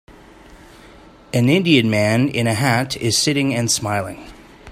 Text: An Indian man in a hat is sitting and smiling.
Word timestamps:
An 1.31 1.47
Indian 1.47 1.87
man 1.91 2.27
in 2.27 2.47
a 2.47 2.55
hat 2.55 2.97
is 2.97 3.15
sitting 3.15 3.53
and 3.53 3.69
smiling. 3.69 4.27